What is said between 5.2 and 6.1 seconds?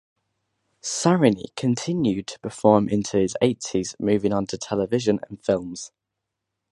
and films.